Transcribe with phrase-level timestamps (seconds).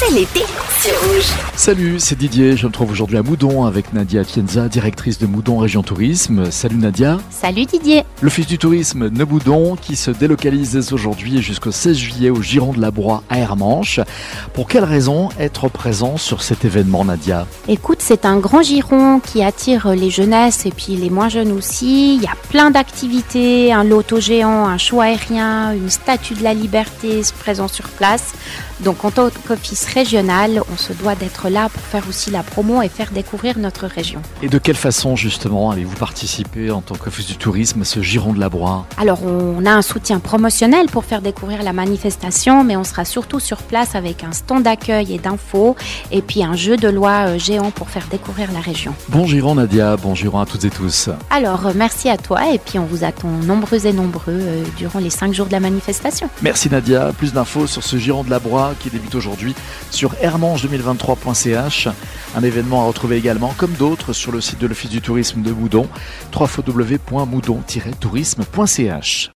[0.00, 0.44] C'est l'été
[0.80, 1.26] sur Rouge.
[1.56, 2.56] Salut, c'est Didier.
[2.56, 6.52] Je me trouve aujourd'hui à Moudon avec Nadia Atienza, directrice de Moudon Région Tourisme.
[6.52, 7.18] Salut Nadia.
[7.30, 8.04] Salut Didier.
[8.22, 12.80] L'Office du tourisme de Moudon qui se délocalise aujourd'hui jusqu'au 16 juillet au Giron de
[12.80, 13.98] la Broye à Hermanche.
[14.52, 17.48] Pour quelle raison être présent sur cet événement, Nadia?
[17.66, 22.14] Écoute, c'est un grand giron qui attire les jeunesses et puis les moins jeunes aussi.
[22.14, 26.54] Il y a plein d'activités, un loto géant, un show aérien, une statue de la
[26.54, 28.34] liberté présent sur place.
[28.80, 32.82] Donc en tant qu'office régional, on se doit d'être là pour faire aussi la promo
[32.82, 34.20] et faire découvrir notre région.
[34.42, 38.32] Et de quelle façon justement allez-vous participer en tant qu'office du tourisme à ce Giron
[38.32, 38.84] de la Broye?
[38.98, 43.40] Alors on a un soutien promotionnel pour faire découvrir la manifestation, mais on sera surtout
[43.40, 45.76] sur place avec un stand d'accueil et d'infos
[46.10, 48.94] et puis un jeu de loi euh, géant pour faire découvrir la région.
[49.08, 51.10] Bon Giron Nadia, bon Giron à toutes et tous.
[51.30, 54.98] Alors euh, merci à toi et puis on vous attend nombreux et nombreux euh, durant
[54.98, 56.28] les cinq jours de la manifestation.
[56.42, 57.12] Merci Nadia.
[57.16, 59.54] Plus d'infos sur ce Giron de la Broye qui débute aujourd'hui
[59.90, 61.88] sur hermange2023.ch.
[62.36, 65.52] Un événement à retrouver également, comme d'autres, sur le site de l'Office du tourisme de
[65.52, 65.88] Moudon,
[66.32, 69.26] www.moudon-tourisme.ch.